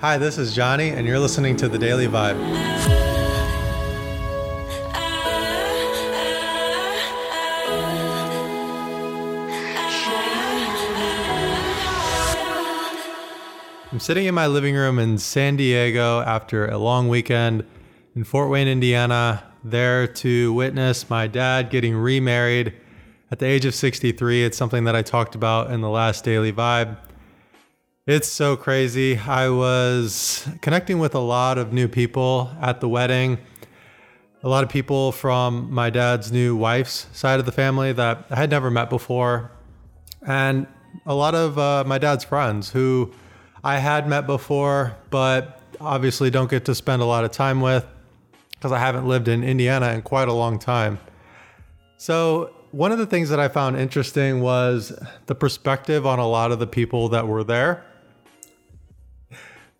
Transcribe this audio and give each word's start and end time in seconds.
Hi, 0.00 0.16
this 0.16 0.38
is 0.38 0.54
Johnny, 0.54 0.88
and 0.88 1.06
you're 1.06 1.18
listening 1.18 1.56
to 1.56 1.68
The 1.68 1.76
Daily 1.76 2.06
Vibe. 2.06 2.40
I'm 13.92 14.00
sitting 14.00 14.24
in 14.24 14.34
my 14.34 14.46
living 14.46 14.74
room 14.74 14.98
in 14.98 15.18
San 15.18 15.56
Diego 15.56 16.20
after 16.20 16.66
a 16.66 16.78
long 16.78 17.10
weekend 17.10 17.66
in 18.16 18.24
Fort 18.24 18.48
Wayne, 18.48 18.68
Indiana, 18.68 19.52
there 19.62 20.06
to 20.06 20.54
witness 20.54 21.10
my 21.10 21.26
dad 21.26 21.68
getting 21.68 21.94
remarried 21.94 22.72
at 23.30 23.38
the 23.38 23.44
age 23.44 23.66
of 23.66 23.74
63. 23.74 24.44
It's 24.44 24.56
something 24.56 24.84
that 24.84 24.96
I 24.96 25.02
talked 25.02 25.34
about 25.34 25.70
in 25.70 25.82
the 25.82 25.90
last 25.90 26.24
Daily 26.24 26.54
Vibe. 26.54 26.96
It's 28.06 28.28
so 28.28 28.56
crazy. 28.56 29.18
I 29.18 29.50
was 29.50 30.48
connecting 30.62 31.00
with 31.00 31.14
a 31.14 31.20
lot 31.20 31.58
of 31.58 31.74
new 31.74 31.86
people 31.86 32.50
at 32.58 32.80
the 32.80 32.88
wedding. 32.88 33.36
A 34.42 34.48
lot 34.48 34.64
of 34.64 34.70
people 34.70 35.12
from 35.12 35.70
my 35.70 35.90
dad's 35.90 36.32
new 36.32 36.56
wife's 36.56 37.08
side 37.12 37.40
of 37.40 37.44
the 37.44 37.52
family 37.52 37.92
that 37.92 38.24
I 38.30 38.36
had 38.36 38.48
never 38.48 38.70
met 38.70 38.88
before. 38.88 39.50
And 40.26 40.66
a 41.04 41.14
lot 41.14 41.34
of 41.34 41.58
uh, 41.58 41.84
my 41.86 41.98
dad's 41.98 42.24
friends 42.24 42.70
who 42.70 43.12
I 43.62 43.76
had 43.76 44.08
met 44.08 44.26
before, 44.26 44.96
but 45.10 45.60
obviously 45.78 46.30
don't 46.30 46.50
get 46.50 46.64
to 46.64 46.74
spend 46.74 47.02
a 47.02 47.04
lot 47.04 47.26
of 47.26 47.32
time 47.32 47.60
with 47.60 47.86
because 48.52 48.72
I 48.72 48.78
haven't 48.78 49.06
lived 49.06 49.28
in 49.28 49.44
Indiana 49.44 49.92
in 49.92 50.00
quite 50.00 50.28
a 50.28 50.32
long 50.32 50.58
time. 50.58 50.98
So, 51.98 52.54
one 52.70 52.92
of 52.92 52.98
the 52.98 53.06
things 53.06 53.28
that 53.28 53.40
I 53.40 53.48
found 53.48 53.76
interesting 53.76 54.40
was 54.40 54.98
the 55.26 55.34
perspective 55.34 56.06
on 56.06 56.18
a 56.18 56.26
lot 56.26 56.50
of 56.50 56.60
the 56.60 56.66
people 56.66 57.10
that 57.10 57.28
were 57.28 57.44
there. 57.44 57.84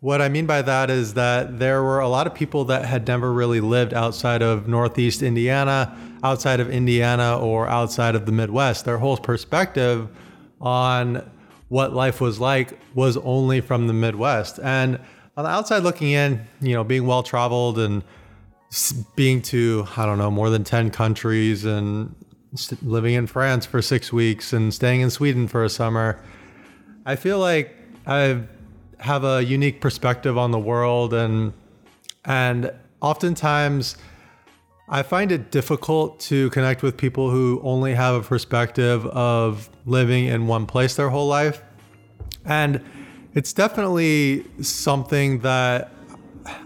What 0.00 0.22
I 0.22 0.30
mean 0.30 0.46
by 0.46 0.62
that 0.62 0.88
is 0.88 1.12
that 1.14 1.58
there 1.58 1.82
were 1.82 2.00
a 2.00 2.08
lot 2.08 2.26
of 2.26 2.34
people 2.34 2.64
that 2.66 2.86
had 2.86 3.06
never 3.06 3.30
really 3.30 3.60
lived 3.60 3.92
outside 3.92 4.40
of 4.40 4.66
Northeast 4.66 5.22
Indiana, 5.22 5.94
outside 6.22 6.58
of 6.58 6.70
Indiana, 6.70 7.38
or 7.38 7.68
outside 7.68 8.14
of 8.14 8.24
the 8.24 8.32
Midwest. 8.32 8.86
Their 8.86 8.96
whole 8.96 9.18
perspective 9.18 10.08
on 10.58 11.30
what 11.68 11.92
life 11.92 12.18
was 12.18 12.40
like 12.40 12.78
was 12.94 13.18
only 13.18 13.60
from 13.60 13.88
the 13.88 13.92
Midwest. 13.92 14.58
And 14.62 14.98
on 15.36 15.44
the 15.44 15.50
outside 15.50 15.82
looking 15.82 16.12
in, 16.12 16.46
you 16.62 16.72
know, 16.72 16.82
being 16.82 17.06
well 17.06 17.22
traveled 17.22 17.78
and 17.78 18.02
being 19.16 19.42
to, 19.42 19.86
I 19.98 20.06
don't 20.06 20.16
know, 20.16 20.30
more 20.30 20.48
than 20.48 20.64
10 20.64 20.90
countries 20.92 21.66
and 21.66 22.14
living 22.82 23.14
in 23.14 23.26
France 23.26 23.66
for 23.66 23.82
six 23.82 24.14
weeks 24.14 24.54
and 24.54 24.72
staying 24.72 25.02
in 25.02 25.10
Sweden 25.10 25.46
for 25.46 25.62
a 25.62 25.68
summer, 25.68 26.18
I 27.04 27.16
feel 27.16 27.38
like 27.38 27.76
I 28.06 28.40
have 29.00 29.24
a 29.24 29.42
unique 29.42 29.80
perspective 29.80 30.36
on 30.38 30.50
the 30.50 30.58
world 30.58 31.14
and 31.14 31.52
and 32.24 32.70
oftentimes 33.00 33.96
I 34.92 35.02
find 35.04 35.30
it 35.30 35.52
difficult 35.52 36.18
to 36.20 36.50
connect 36.50 36.82
with 36.82 36.96
people 36.96 37.30
who 37.30 37.60
only 37.62 37.94
have 37.94 38.14
a 38.16 38.22
perspective 38.22 39.06
of 39.06 39.70
living 39.86 40.26
in 40.26 40.48
one 40.48 40.66
place 40.66 40.96
their 40.96 41.08
whole 41.08 41.28
life. 41.28 41.62
And 42.44 42.84
it's 43.32 43.52
definitely 43.52 44.44
something 44.60 45.38
that 45.40 45.92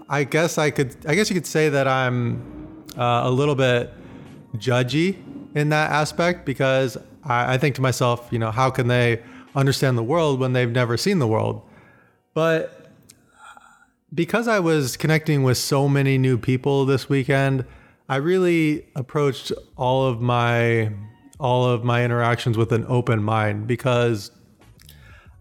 I 0.08 0.24
guess 0.24 0.56
I 0.56 0.70
could, 0.70 0.96
I 1.06 1.14
guess 1.14 1.28
you 1.28 1.34
could 1.34 1.46
say 1.46 1.68
that 1.68 1.86
I'm 1.86 2.86
uh, 2.96 3.22
a 3.24 3.30
little 3.30 3.55
bit 3.55 3.92
judgy 4.56 5.18
in 5.55 5.68
that 5.68 5.90
aspect 5.90 6.46
because 6.46 6.96
I, 7.24 7.55
I 7.55 7.58
think 7.58 7.74
to 7.74 7.82
myself, 7.82 8.27
you 8.30 8.38
know, 8.38 8.50
how 8.50 8.70
can 8.70 8.88
they 8.88 9.22
understand 9.55 9.98
the 9.98 10.02
world 10.02 10.40
when 10.40 10.55
they've 10.55 10.70
never 10.70 10.96
seen 10.96 11.18
the 11.18 11.28
world? 11.28 11.60
But 12.34 12.90
because 14.12 14.48
I 14.48 14.60
was 14.60 14.96
connecting 14.96 15.42
with 15.44 15.56
so 15.56 15.88
many 15.88 16.18
new 16.18 16.36
people 16.36 16.84
this 16.84 17.08
weekend, 17.08 17.64
I 18.08 18.16
really 18.16 18.86
approached 18.94 19.52
all 19.77 20.06
of 20.06 20.20
my 20.20 20.92
all 21.40 21.64
of 21.64 21.83
my 21.84 22.05
interactions 22.05 22.56
with 22.56 22.72
an 22.72 22.84
open 22.89 23.22
mind 23.22 23.67
because 23.67 24.30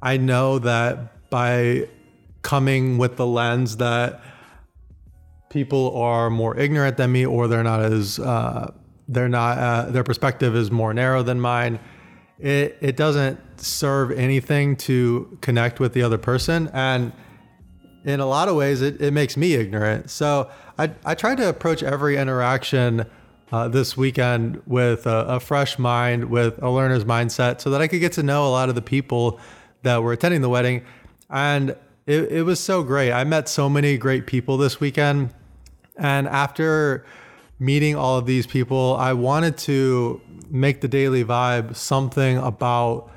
I 0.02 0.18
know 0.18 0.60
that 0.60 1.30
by 1.30 1.88
coming 2.42 2.98
with 2.98 3.16
the 3.16 3.28
lens 3.28 3.78
that 3.78 4.22
people 5.50 5.96
are 5.96 6.30
more 6.30 6.58
ignorant 6.58 6.98
than 6.98 7.12
me 7.12 7.26
or 7.26 7.48
they're 7.48 7.64
not 7.64 7.82
as 7.82 8.20
uh, 8.20 8.74
they're 9.08 9.30
not 9.30 9.58
uh, 9.58 9.92
their 9.92 10.04
perspective 10.04 10.56
is 10.56 10.72
more 10.72 10.94
narrow 10.94 11.22
than 11.22 11.40
mine 11.40 11.80
it 12.40 12.78
it 12.82 12.98
doesn't 12.98 13.40
serve 13.60 14.12
anything 14.12 14.76
to 14.76 15.38
connect 15.42 15.80
with 15.80 15.94
the 15.94 16.02
other 16.02 16.18
person 16.18 16.70
and 16.74 17.12
in 18.06 18.20
a 18.20 18.26
lot 18.26 18.50
of 18.50 18.56
ways 18.56 18.82
it, 18.82 19.02
it 19.02 19.12
makes 19.12 19.38
me 19.38 19.54
ignorant 19.54 20.10
so 20.10 20.50
I, 20.78 20.92
I 21.06 21.16
try 21.16 21.36
to 21.36 21.50
approach 21.50 21.84
every 21.84 22.18
interaction 22.18 23.06
uh, 23.52 23.68
this 23.68 23.96
weekend 23.96 24.60
with 24.66 25.06
a, 25.06 25.26
a, 25.28 25.40
fresh 25.40 25.78
mind, 25.78 26.26
with 26.26 26.62
a 26.64 26.72
learner's 26.72 27.06
mindset, 27.06 27.62
so 27.62 27.70
that 27.70 27.82
I 27.82 27.88
could 27.88 28.00
get 28.00 28.14
to 28.14 28.24
know 28.24 28.48
a 28.48 28.50
lot 28.50 28.68
of 28.68 28.74
the 28.74 28.82
people 28.82 29.40
that 29.84 30.02
were 30.02 30.12
attending 30.12 30.42
the 30.42 30.50
wedding. 30.50 30.84
And 31.30 31.76
it, 32.08 32.32
it 32.32 32.44
was 32.44 32.60
so 32.60 32.82
great. 32.82 33.12
I 33.12 33.24
met 33.24 33.48
so 33.48 33.70
many 33.70 33.96
great 33.98 34.26
people 34.26 34.58
this 34.58 34.80
weekend. 34.80 35.30
And 35.98 36.28
after 36.28 37.06
meeting 37.64 37.96
all 37.96 38.18
of 38.18 38.26
these 38.26 38.46
people, 38.46 38.98
I 39.00 39.14
wanted 39.14 39.58
to 39.60 40.20
make 40.50 40.82
the 40.82 40.88
daily 40.88 41.24
vibe 41.24 41.76
something 41.76 42.38
about 42.38 43.10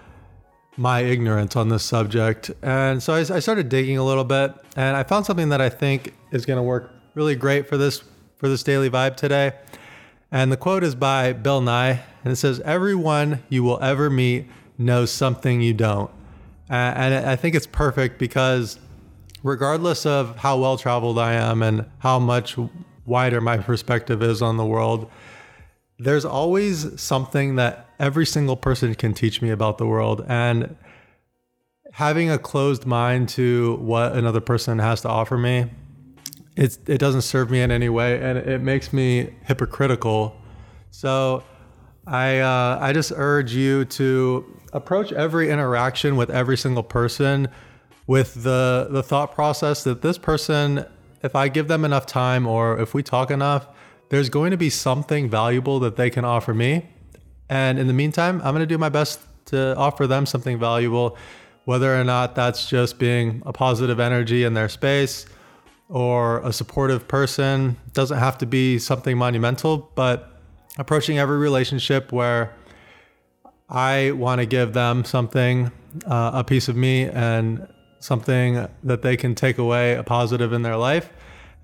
my 0.76 1.00
ignorance 1.00 1.56
on 1.56 1.68
this 1.68 1.82
subject. 1.82 2.50
And 2.62 3.02
so 3.02 3.14
I, 3.14 3.20
I 3.20 3.40
started 3.40 3.68
digging 3.68 3.98
a 3.98 4.04
little 4.04 4.24
bit 4.24 4.54
and 4.76 4.96
I 4.96 5.02
found 5.02 5.26
something 5.26 5.48
that 5.48 5.60
I 5.60 5.68
think 5.68 6.14
is 6.30 6.46
going 6.46 6.58
to 6.58 6.62
work 6.62 6.92
really 7.14 7.34
great 7.34 7.68
for 7.68 7.76
this 7.76 8.04
for 8.36 8.48
this 8.48 8.62
daily 8.62 8.90
vibe 8.90 9.16
today. 9.16 9.52
And 10.30 10.52
the 10.52 10.56
quote 10.56 10.84
is 10.84 10.94
by 10.94 11.32
Bill 11.32 11.62
Nye, 11.62 12.02
and 12.22 12.32
it 12.32 12.36
says, 12.36 12.60
"Everyone 12.60 13.42
you 13.48 13.64
will 13.64 13.80
ever 13.80 14.10
meet 14.10 14.46
knows 14.76 15.10
something 15.10 15.62
you 15.62 15.72
don't." 15.72 16.10
And 16.68 17.14
I 17.14 17.36
think 17.36 17.54
it's 17.54 17.66
perfect 17.66 18.18
because, 18.18 18.78
regardless 19.42 20.04
of 20.04 20.36
how 20.36 20.58
well 20.58 20.76
traveled 20.76 21.18
I 21.18 21.32
am 21.32 21.62
and 21.62 21.86
how 22.00 22.18
much 22.18 22.58
wider 23.06 23.41
my 23.41 23.59
perspective 23.59 24.22
is 24.22 24.43
on 24.43 24.56
the 24.56 24.67
world, 24.67 25.11
there's 25.99 26.25
always 26.25 27.00
something 27.00 27.56
that 27.56 27.89
every 27.99 28.27
single 28.27 28.56
person 28.56 28.94
can 28.94 29.15
teach 29.15 29.41
me 29.41 29.50
about 29.50 29.78
the 29.78 29.87
world. 29.87 30.25
And 30.28 30.77
having 31.93 32.31
a 32.31 32.39
closed 32.39 32.84
mind 32.84 33.28
to 33.31 33.77
what 33.77 34.12
another 34.12 34.41
person 34.41 34.78
has 34.78 35.00
to 35.00 35.09
offer 35.09 35.39
me 35.39 35.71
it's 36.56 36.78
it 36.87 36.99
doesn't 36.99 37.22
serve 37.22 37.50
me 37.50 37.61
in 37.61 37.71
any 37.71 37.89
way, 37.89 38.21
and 38.21 38.39
it 38.39 38.62
makes 38.62 38.93
me 38.93 39.34
hypocritical. 39.44 40.37
So, 40.91 41.44
I 42.06 42.38
uh, 42.38 42.78
I 42.81 42.93
just 42.93 43.12
urge 43.15 43.53
you 43.53 43.84
to 43.84 44.59
approach 44.73 45.12
every 45.12 45.50
interaction 45.50 46.17
with 46.17 46.31
every 46.31 46.56
single 46.56 46.83
person 46.83 47.49
with 48.06 48.43
the 48.43 48.88
the 48.91 49.03
thought 49.03 49.33
process 49.34 49.84
that 49.84 50.00
this 50.00 50.17
person, 50.17 50.87
if 51.22 51.34
I 51.34 51.49
give 51.49 51.69
them 51.69 51.84
enough 51.84 52.06
time 52.06 52.47
or 52.47 52.78
if 52.81 52.94
we 52.94 53.03
talk 53.03 53.31
enough, 53.31 53.69
there's 54.09 54.28
going 54.28 54.50
to 54.50 54.56
be 54.56 54.71
something 54.71 55.28
valuable 55.28 55.81
that 55.81 55.97
they 55.97 56.10
can 56.10 56.25
offer 56.25 56.54
me. 56.54 56.88
And 57.49 57.78
in 57.78 57.87
the 57.87 57.93
meantime, 57.93 58.41
I'm 58.43 58.54
going 58.54 58.60
to 58.60 58.66
do 58.66 58.78
my 58.78 58.88
best 58.88 59.21
to 59.47 59.76
offer 59.76 60.06
them 60.06 60.26
something 60.26 60.59
valuable, 60.59 61.16
whether 61.65 61.99
or 61.99 62.05
not 62.05 62.34
that's 62.34 62.69
just 62.69 62.99
being 62.99 63.43
a 63.47 63.53
positive 63.53 64.00
energy 64.00 64.44
in 64.44 64.55
their 64.55 64.69
space 64.69 65.26
or 65.88 66.41
a 66.41 66.53
supportive 66.53 67.06
person. 67.06 67.76
It 67.87 67.93
doesn't 67.93 68.19
have 68.19 68.38
to 68.38 68.47
be 68.47 68.78
something 68.78 69.16
monumental, 69.16 69.91
but 69.94 70.41
approaching 70.78 71.19
every 71.19 71.38
relationship 71.38 72.12
where 72.12 72.55
I 73.69 74.12
want 74.12 74.41
to 74.41 74.47
give 74.47 74.72
them 74.72 75.05
something, 75.05 75.72
uh, 76.06 76.31
a 76.34 76.44
piece 76.44 76.69
of 76.69 76.76
me, 76.76 77.05
and 77.05 77.66
something 77.99 78.66
that 78.85 79.02
they 79.02 79.17
can 79.17 79.35
take 79.35 79.58
away 79.58 79.94
a 79.94 80.02
positive 80.02 80.52
in 80.52 80.62
their 80.62 80.76
life, 80.76 81.11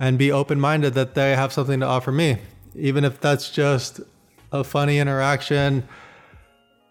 and 0.02 0.18
be 0.18 0.32
open 0.32 0.58
minded 0.58 0.94
that 0.94 1.14
they 1.14 1.36
have 1.36 1.52
something 1.52 1.78
to 1.78 1.86
offer 1.86 2.10
me, 2.10 2.36
even 2.74 3.04
if 3.04 3.20
that's 3.20 3.50
just 3.50 4.00
a 4.50 4.64
funny 4.64 4.98
interaction, 4.98 5.86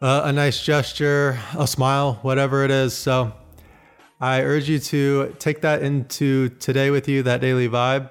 uh, 0.02 0.22
a 0.24 0.32
nice 0.32 0.64
gesture, 0.64 1.38
a 1.58 1.68
smile, 1.68 2.20
whatever 2.22 2.64
it 2.64 2.72
is. 2.72 2.94
So, 2.94 3.34
I 4.22 4.44
urge 4.44 4.70
you 4.70 4.80
to 4.80 5.36
take 5.40 5.60
that 5.62 5.82
into 5.82 6.50
today 6.50 6.90
with 6.90 7.10
you, 7.10 7.22
that 7.24 7.42
daily 7.42 7.68
vibe, 7.68 8.10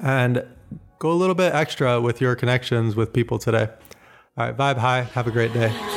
and 0.00 0.46
go 1.00 1.10
a 1.10 1.18
little 1.18 1.34
bit 1.34 1.52
extra 1.52 2.00
with 2.00 2.20
your 2.20 2.36
connections 2.36 2.94
with 2.94 3.12
people 3.12 3.40
today. 3.40 3.68
All 4.36 4.46
right, 4.46 4.56
vibe 4.56 4.76
high. 4.76 5.02
Have 5.02 5.26
a 5.26 5.32
great 5.32 5.52
day. 5.52 5.89